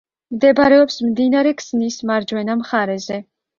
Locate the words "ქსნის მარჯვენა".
1.61-2.59